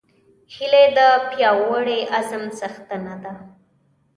هیلۍ 0.53 0.85
د 0.97 0.99
پیاوړي 1.29 1.99
عزم 2.15 2.43
څښتنه 2.57 3.15
ده 3.23 3.33